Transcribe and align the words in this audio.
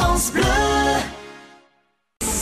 France 0.00 0.30
Bleu. 0.30 0.69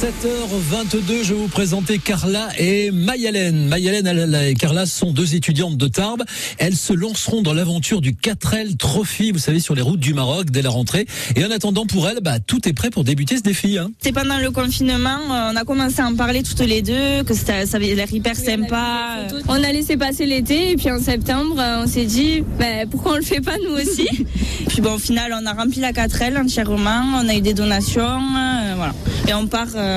7h22, 0.00 1.24
je 1.24 1.34
vais 1.34 1.40
vous 1.40 1.48
présenter 1.48 1.98
Carla 1.98 2.50
et 2.56 2.92
Mayalène. 2.92 3.66
Mayalène 3.66 4.32
et 4.46 4.54
Carla 4.54 4.86
sont 4.86 5.10
deux 5.10 5.34
étudiantes 5.34 5.76
de 5.76 5.88
Tarbes. 5.88 6.22
Elles 6.58 6.76
se 6.76 6.92
lanceront 6.92 7.42
dans 7.42 7.52
l'aventure 7.52 8.00
du 8.00 8.12
4L 8.12 8.76
Trophy, 8.76 9.32
vous 9.32 9.40
savez, 9.40 9.58
sur 9.58 9.74
les 9.74 9.82
routes 9.82 9.98
du 9.98 10.14
Maroc 10.14 10.50
dès 10.52 10.62
la 10.62 10.70
rentrée. 10.70 11.06
Et 11.34 11.44
en 11.44 11.50
attendant, 11.50 11.84
pour 11.84 12.08
elles, 12.08 12.20
bah, 12.22 12.38
tout 12.38 12.68
est 12.68 12.74
prêt 12.74 12.90
pour 12.90 13.02
débuter 13.02 13.38
ce 13.38 13.42
défi. 13.42 13.76
Hein. 13.76 13.90
C'est 13.98 14.12
pendant 14.12 14.38
le 14.38 14.52
confinement, 14.52 15.18
euh, 15.32 15.50
on 15.52 15.56
a 15.56 15.64
commencé 15.64 16.00
à 16.00 16.06
en 16.06 16.14
parler 16.14 16.44
toutes 16.44 16.60
les 16.60 16.80
deux, 16.80 17.24
que 17.26 17.34
ça, 17.34 17.66
ça 17.66 17.78
avait 17.78 17.96
l'air 17.96 18.12
hyper 18.12 18.36
sympa. 18.36 19.26
On 19.48 19.64
a 19.64 19.72
laissé 19.72 19.96
passer 19.96 20.26
l'été 20.26 20.70
et 20.70 20.76
puis 20.76 20.92
en 20.92 21.00
septembre, 21.00 21.56
euh, 21.58 21.82
on 21.82 21.88
s'est 21.88 22.06
dit, 22.06 22.44
bah, 22.56 22.86
pourquoi 22.88 23.14
on 23.14 23.16
le 23.16 23.22
fait 23.22 23.40
pas 23.40 23.56
nous 23.66 23.74
aussi 23.74 24.06
Puis 24.68 24.80
bon, 24.80 24.94
au 24.94 24.98
final, 24.98 25.34
on 25.42 25.44
a 25.44 25.54
rempli 25.54 25.80
la 25.80 25.90
4L 25.90 26.40
entièrement, 26.40 27.02
on 27.16 27.28
a 27.28 27.34
eu 27.34 27.40
des 27.40 27.54
donations, 27.54 28.02
euh, 28.02 28.74
voilà. 28.76 28.94
Et 29.28 29.34
on 29.34 29.46
part 29.46 29.66
euh, 29.74 29.87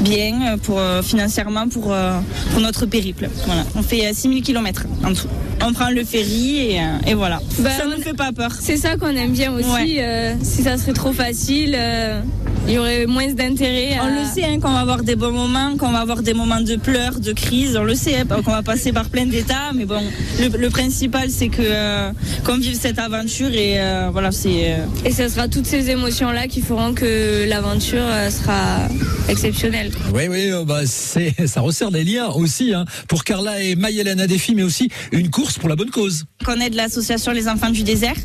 bien 0.00 0.56
pour 0.62 0.78
euh, 0.78 1.02
financièrement 1.02 1.68
pour, 1.68 1.92
euh, 1.92 2.18
pour 2.52 2.60
notre 2.60 2.86
périple. 2.86 3.28
Voilà. 3.46 3.64
On 3.74 3.82
fait 3.82 4.12
6000 4.12 4.42
km 4.42 4.84
en 5.04 5.12
tout. 5.12 5.28
On 5.62 5.72
prend 5.72 5.90
le 5.90 6.04
ferry 6.04 6.72
et, 6.76 6.80
et 7.06 7.14
voilà. 7.14 7.40
Bah, 7.58 7.70
ça 7.76 7.86
ne 7.86 7.96
fait 8.02 8.14
pas 8.14 8.32
peur. 8.32 8.50
C'est 8.58 8.76
ça 8.76 8.96
qu'on 8.96 9.14
aime 9.14 9.32
bien 9.32 9.52
aussi. 9.52 9.68
Ouais. 9.70 9.96
euh, 10.00 10.34
si 10.42 10.62
ça 10.62 10.78
serait 10.78 10.92
trop 10.94 11.12
facile, 11.12 11.74
euh, 11.78 12.20
il 12.70 12.74
y 12.76 12.78
aurait 12.78 13.06
moins 13.06 13.26
d'intérêt. 13.32 13.94
à- 13.98 14.04
On 14.04 14.08
le 14.22 14.24
sait 14.32 14.44
hein, 14.44 14.60
qu'on 14.60 14.70
va 14.72 14.78
avoir 14.80 15.02
des 15.02 15.16
bons 15.16 15.32
moments, 15.32 15.76
qu'on 15.76 15.90
va 15.90 15.98
avoir 16.00 16.22
des 16.22 16.34
moments 16.34 16.60
de 16.60 16.76
pleurs, 16.76 17.18
de 17.18 17.32
crise. 17.32 17.76
On 17.76 17.82
le 17.84 17.94
sait 17.96 18.16
hein, 18.20 18.24
qu'on 18.44 18.50
va 18.52 18.62
passer 18.62 18.92
par 18.92 19.08
plein 19.08 19.26
d'états. 19.26 19.72
Mais 19.74 19.84
bon, 19.86 20.00
le, 20.38 20.56
le 20.56 20.70
principal 20.70 21.30
c'est 21.30 21.48
que 21.48 21.62
euh, 21.62 22.12
qu'on 22.44 22.58
vive 22.58 22.76
cette 22.80 22.98
aventure 22.98 23.52
et 23.52 23.80
euh, 23.80 24.08
voilà, 24.12 24.30
c'est. 24.30 24.72
euh, 24.74 24.86
Et 25.04 25.10
ce 25.12 25.28
sera 25.28 25.48
toutes 25.48 25.66
ces 25.66 25.90
émotions-là 25.90 26.46
qui 26.46 26.60
feront 26.60 26.94
que 26.94 27.44
l'aventure 27.48 27.98
euh, 28.02 28.30
sera 28.30 28.88
exceptionnelle. 29.28 29.90
Oui, 30.14 30.24
oui, 30.28 30.50
euh, 30.50 30.64
bah, 30.64 30.82
c'est, 30.86 31.34
ça 31.46 31.60
resserre 31.60 31.90
les 31.90 32.04
liens 32.04 32.28
aussi. 32.28 32.72
Hein. 32.74 32.84
Pour 33.08 33.24
Carla 33.24 33.60
et 33.62 33.74
Mayalène, 33.74 34.20
un 34.20 34.26
défi, 34.26 34.54
mais 34.54 34.62
aussi 34.62 34.88
une 35.12 35.28
course 35.30 35.58
pour 35.58 35.68
la 35.68 35.76
bonne 35.76 35.90
cause. 35.90 36.24
Qu'on 36.44 36.60
aide 36.60 36.74
l'association 36.74 37.32
Les 37.32 37.48
Enfants 37.48 37.70
du 37.70 37.82
Désert. 37.82 38.16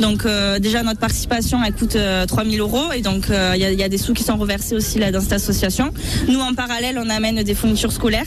Donc 0.00 0.24
euh, 0.24 0.58
déjà 0.58 0.82
notre 0.82 1.00
participation 1.00 1.58
coûte 1.78 1.96
euh, 1.96 2.26
3000 2.26 2.60
euros 2.60 2.92
et 2.92 3.00
donc 3.00 3.30
euh, 3.30 3.52
il 3.54 3.62
y, 3.62 3.82
a, 3.82 3.88
des 3.88 3.98
sous 3.98 4.12
qui 4.12 4.24
sont 4.24 4.36
reversés 4.36 4.74
aussi 4.74 4.98
là 4.98 5.12
dans 5.12 5.20
cette 5.20 5.32
association. 5.32 5.92
Nous 6.28 6.40
en 6.40 6.54
parallèle 6.54 6.98
on 6.98 7.08
amène 7.08 7.42
des 7.42 7.54
fournitures 7.54 7.92
scolaires 7.92 8.26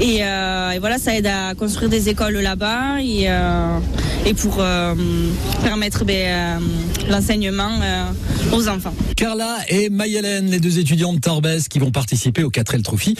et, 0.00 0.18
euh, 0.22 0.76
voilà 0.80 0.98
ça 0.98 1.14
aide 1.14 1.26
à 1.26 1.54
construire 1.54 1.90
des 1.90 2.08
écoles 2.08 2.38
là-bas 2.38 3.00
et, 3.00 3.28
pour 4.34 4.62
permettre 5.62 6.04
ben, 6.04 6.60
l'enseignement 7.08 7.70
aux 8.52 8.68
enfants. 8.68 8.94
Carla 9.16 9.58
et 9.68 9.90
Mayalène, 9.90 10.50
les 10.50 10.60
deux 10.60 10.78
étudiantes 10.78 11.20
tarbaises 11.20 11.68
qui 11.68 11.78
vont 11.78 11.90
participer 11.90 12.42
au 12.42 12.50
4L 12.50 12.82
Trophy. 12.82 13.16